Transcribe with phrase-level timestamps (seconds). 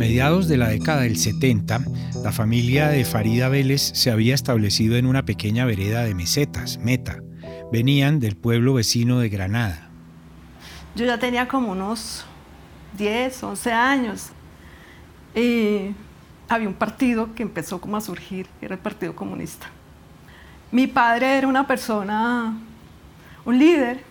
[0.00, 1.82] Mediados de la década del 70,
[2.24, 7.18] la familia de Farida Vélez se había establecido en una pequeña vereda de mesetas, Meta.
[7.70, 9.90] Venían del pueblo vecino de Granada.
[10.96, 12.24] Yo ya tenía como unos
[12.96, 14.28] 10, 11 años.
[15.34, 15.90] Y
[16.48, 19.66] había un partido que empezó como a surgir, era el Partido Comunista.
[20.72, 22.56] Mi padre era una persona,
[23.44, 24.02] un líder.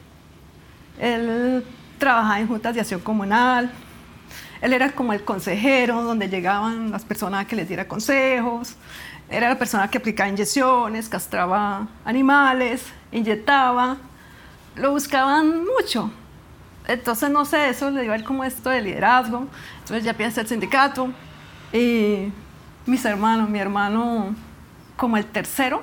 [1.00, 1.66] Él
[1.98, 3.72] trabajaba en juntas de acción comunal.
[4.62, 8.76] Él era como el consejero donde llegaban las personas que les diera consejos.
[9.30, 13.98] Era la persona que aplicaba inyecciones, castraba animales, inyectaba.
[14.76, 16.12] Lo buscaban mucho.
[16.88, 19.48] Entonces, no sé, eso le dio a él como esto de liderazgo.
[19.80, 21.10] Entonces ya piensa el sindicato.
[21.72, 22.32] Y
[22.86, 24.36] mis hermanos, mi hermano
[24.98, 25.82] como el tercero,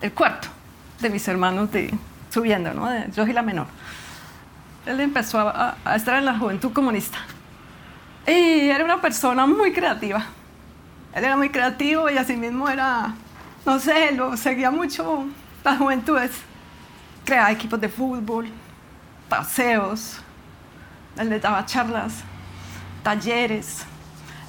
[0.00, 0.48] el cuarto
[1.00, 1.94] de mis hermanos de,
[2.30, 2.88] subiendo, ¿no?
[3.08, 3.66] yo y la menor.
[4.84, 7.18] Él empezó a, a estar en la juventud comunista.
[8.26, 10.24] Y era una persona muy creativa.
[11.14, 13.14] Él era muy creativo y así mismo era,
[13.66, 15.26] no sé, lo seguía mucho
[15.64, 16.30] las juventudes.
[17.24, 18.48] Creaba equipos de fútbol,
[19.28, 20.20] paseos,
[21.16, 22.14] él le daba charlas,
[23.02, 23.84] talleres.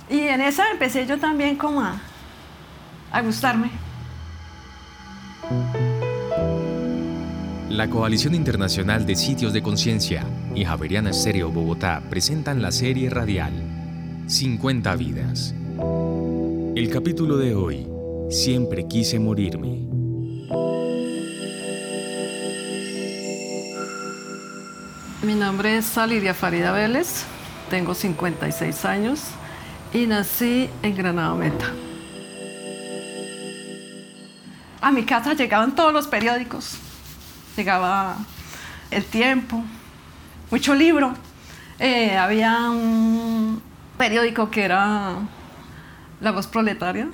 [0.09, 3.69] Y en esa empecé yo también como a gustarme.
[7.73, 13.51] La Coalición Internacional de Sitios de Conciencia y Javeriana Estéreo Bogotá presentan la serie radial
[14.27, 15.55] 50 vidas.
[16.75, 17.87] El capítulo de hoy,
[18.29, 19.87] Siempre quise morirme.
[25.23, 27.25] Mi nombre es Saliria Farida Vélez,
[27.71, 29.21] tengo 56 años
[29.91, 31.71] y nací en Granada Meta.
[34.79, 36.77] A mi casa llegaban todos los periódicos,
[37.55, 38.17] llegaba
[38.91, 39.63] El Tiempo,
[40.51, 41.13] mucho libro.
[41.79, 43.61] Eh, había un
[43.97, 45.15] periódico que era
[46.21, 47.07] La Voz Proletaria,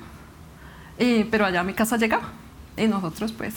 [1.30, 2.28] pero allá a mi casa llegaba
[2.76, 3.54] y nosotros pues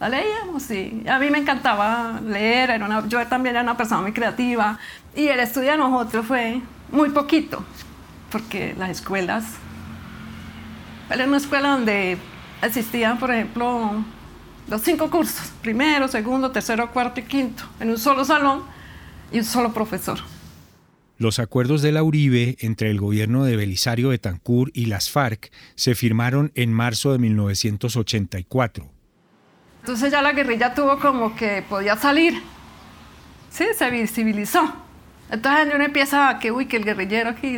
[0.00, 4.02] la leíamos y a mí me encantaba leer, era una, yo también era una persona
[4.02, 4.78] muy creativa
[5.14, 6.60] y el estudio de nosotros fue
[6.92, 7.64] muy poquito,
[8.30, 9.44] porque las escuelas,
[11.10, 12.18] era una escuela donde
[12.62, 14.04] existían, por ejemplo,
[14.68, 18.62] los cinco cursos, primero, segundo, tercero, cuarto y quinto, en un solo salón
[19.30, 20.18] y un solo profesor.
[21.18, 25.94] Los acuerdos de la Uribe entre el gobierno de Belisario Betancur y las FARC se
[25.94, 28.86] firmaron en marzo de 1984.
[29.80, 32.42] Entonces ya la guerrilla tuvo como que podía salir.
[33.50, 34.74] Sí, se visibilizó.
[35.30, 37.56] Entonces uno empieza a que, uy, que el guerrillero aquí,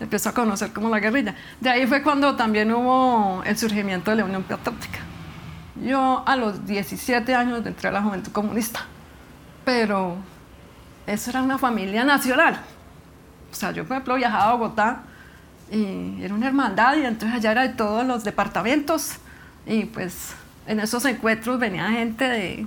[0.00, 1.36] empezó a conocer como la guerrilla.
[1.60, 4.98] De ahí fue cuando también hubo el surgimiento de la Unión Patriótica.
[5.82, 8.84] Yo a los 17 años entré a la Juventud Comunista,
[9.64, 10.16] pero
[11.06, 12.60] eso era una familia nacional.
[13.50, 15.02] O sea, yo, por ejemplo, viajaba a Bogotá
[15.70, 19.14] y era una hermandad y entonces allá era de todos los departamentos
[19.66, 20.34] y pues
[20.66, 22.66] en esos encuentros venía gente de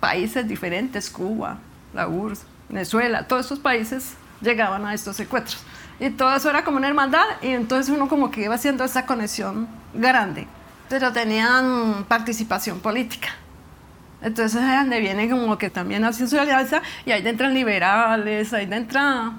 [0.00, 1.58] países diferentes, Cuba,
[1.92, 5.62] la URSS, Venezuela, todos esos países llegaban a estos encuentros.
[6.00, 9.06] Y todo eso era como una hermandad y entonces uno como que iba haciendo esa
[9.06, 10.46] conexión grande.
[10.88, 13.28] Pero tenían participación política.
[14.22, 18.68] Entonces es donde viene como que también hacen su alianza y ahí entran liberales, ahí
[18.70, 19.32] entra...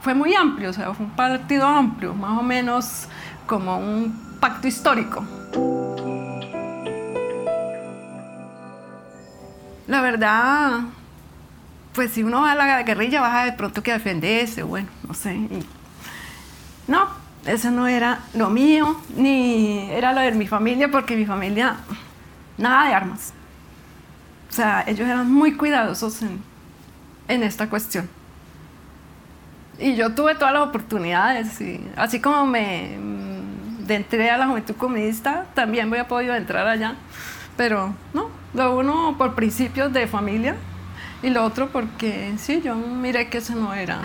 [0.00, 3.08] Fue muy amplio, o sea, fue un partido amplio, más o menos
[3.46, 5.24] como un pacto histórico.
[9.86, 10.80] La verdad,
[11.94, 15.14] pues si uno va a la guerrilla, vas a de pronto que defenderse, bueno, no
[15.14, 15.48] sé.
[16.86, 17.08] no,
[17.46, 21.76] eso no era lo mío, ni era lo de mi familia, porque mi familia,
[22.58, 23.32] nada de armas.
[24.48, 26.40] O sea, ellos eran muy cuidadosos en,
[27.28, 28.08] en esta cuestión.
[29.78, 32.96] Y yo tuve todas las oportunidades, y así como me
[33.86, 36.94] de entré a la juventud comunista, también voy a podido entrar allá.
[37.56, 40.56] Pero no, lo uno por principios de familia
[41.22, 44.00] y lo otro porque sí, yo miré que eso no era,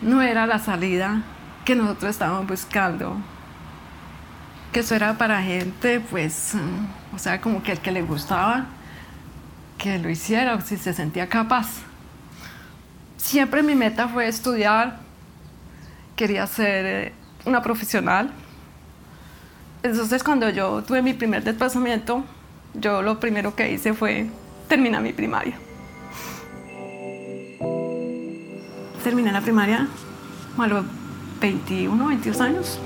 [0.00, 1.22] no era la salida
[1.64, 3.16] que nosotros estábamos buscando.
[4.72, 6.54] Que eso era para gente, pues,
[7.14, 8.66] o sea, como que el que le gustaba,
[9.78, 11.68] que lo hiciera, si se sentía capaz.
[13.16, 14.98] Siempre mi meta fue estudiar,
[16.16, 17.12] quería ser eh,
[17.44, 18.30] una profesional.
[19.82, 22.24] Entonces, cuando yo tuve mi primer desplazamiento,
[22.74, 24.30] yo lo primero que hice fue
[24.68, 25.54] terminar mi primaria.
[29.02, 29.88] Terminé la primaria
[30.56, 31.01] a
[31.42, 32.78] 21, 22 años.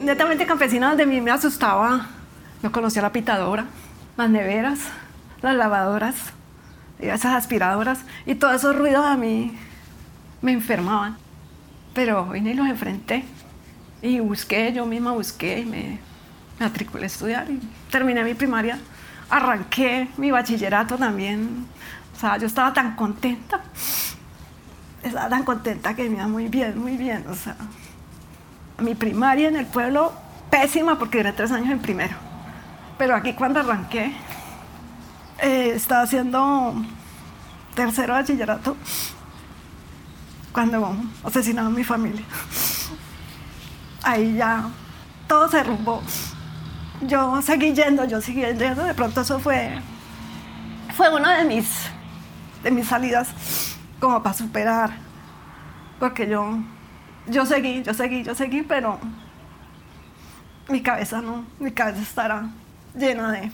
[0.00, 2.06] Netamente campesina donde mí me asustaba.
[2.62, 3.66] Yo conocía la pitadora,
[4.16, 4.78] las neveras,
[5.42, 6.14] las lavadoras,
[7.00, 9.58] esas aspiradoras y todos esos ruidos a mí
[10.40, 11.16] me enfermaban.
[11.92, 13.24] Pero vine y los enfrenté
[14.00, 15.98] y busqué, yo misma busqué y me
[16.60, 17.58] matriculé a estudiar y
[17.90, 18.78] terminé mi primaria.
[19.28, 21.66] Arranqué mi bachillerato también.
[22.16, 23.60] O sea, yo estaba tan contenta.
[25.02, 27.26] Estaba tan contenta que me iba muy bien, muy bien.
[27.28, 27.56] O sea,
[28.78, 30.12] mi primaria en el pueblo,
[30.50, 32.16] pésima porque duré tres años en primero.
[32.96, 34.12] Pero aquí cuando arranqué,
[35.42, 36.74] eh, estaba haciendo
[37.74, 38.74] tercero bachillerato
[40.52, 42.24] cuando asesinaron a mi familia.
[44.02, 44.70] Ahí ya
[45.28, 46.02] todo se derrumbó.
[47.02, 48.84] Yo seguí yendo, yo seguí yendo.
[48.84, 49.78] De pronto eso fue,
[50.96, 51.90] fue una de mis,
[52.62, 53.28] de mis salidas
[54.00, 54.90] como para superar.
[55.98, 56.58] Porque yo,
[57.28, 58.98] yo seguí, yo seguí, yo seguí, pero
[60.68, 62.50] mi cabeza no, mi cabeza estará
[62.94, 63.50] llena de...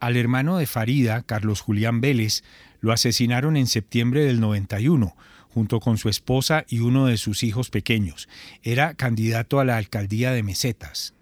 [0.00, 2.42] Al hermano de Farida, Carlos Julián Vélez,
[2.80, 5.14] lo asesinaron en septiembre del 91,
[5.48, 8.28] junto con su esposa y uno de sus hijos pequeños.
[8.62, 11.14] Era candidato a la alcaldía de Mesetas.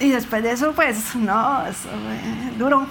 [0.00, 2.86] Y después de eso, pues, no, eso fue duro.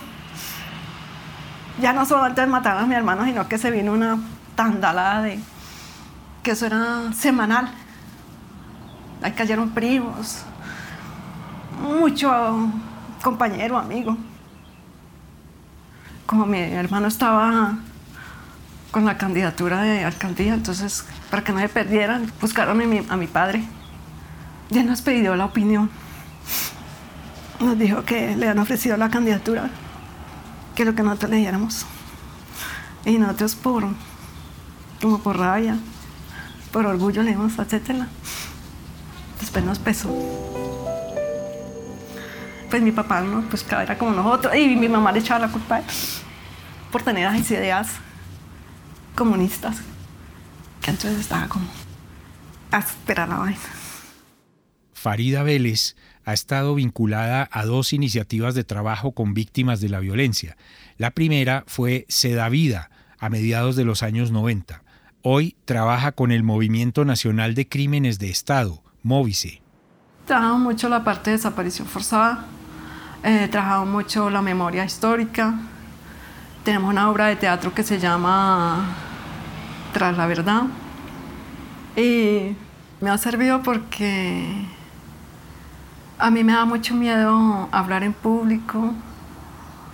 [1.79, 4.19] Ya no solo antes mataron a mi hermano, sino que se vino una
[4.55, 5.39] tandalada de
[6.43, 7.71] que eso era semanal.
[9.21, 10.43] Ahí cayeron primos,
[11.81, 12.71] mucho
[13.21, 14.17] compañero, amigo
[16.31, 17.75] como mi hermano estaba
[18.89, 23.17] con la candidatura de alcaldía, entonces para que no me perdieran, buscaron a mi, a
[23.17, 23.65] mi padre.
[24.69, 25.89] Ya nos pidió la opinión.
[27.59, 29.69] Nos dijo que le han ofrecido la candidatura,
[30.75, 31.85] que lo que nosotros le diéramos.
[33.05, 33.85] Y nosotros por,
[35.01, 35.77] como por rabia,
[36.71, 38.07] por orgullo le dimos, etcétera.
[39.39, 40.09] Después nos pesó
[42.71, 45.81] pues mi papá no, pues era como nosotros y mi mamá le echaba la culpa
[46.89, 47.89] por tener esas ideas
[49.13, 49.75] comunistas
[50.81, 51.65] que entonces estaba como
[52.71, 53.59] a esperar la vaina.
[55.01, 55.95] Farida Vélez
[56.25, 60.57] ha estado vinculada a dos iniciativas de trabajo con víctimas de la violencia.
[60.99, 64.83] La primera fue Seda Vida, a mediados de los años 90.
[65.23, 69.63] Hoy trabaja con el Movimiento Nacional de Crímenes de Estado, Móvice.
[70.27, 72.45] Trabajo mucho la parte de desaparición forzada,
[73.23, 75.55] He trabajado mucho la memoria histórica.
[76.63, 78.85] Tenemos una obra de teatro que se llama
[79.93, 80.63] Tras la Verdad.
[81.95, 82.55] Y
[82.99, 84.67] me ha servido porque
[86.21, 88.93] a mí me da mucho miedo hablar en público,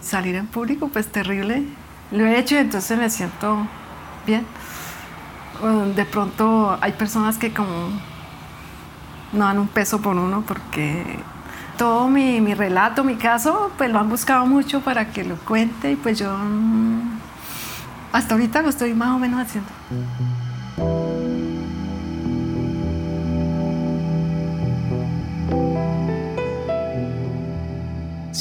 [0.01, 1.63] salir en público, pues terrible.
[2.11, 3.65] Lo he hecho y entonces me siento
[4.25, 4.45] bien.
[5.95, 7.89] De pronto hay personas que como
[9.31, 11.03] no dan un peso por uno porque
[11.77, 15.91] todo mi, mi, relato, mi caso, pues lo han buscado mucho para que lo cuente
[15.91, 17.19] y pues yo mm,
[18.11, 19.69] hasta ahorita lo estoy más o menos haciendo.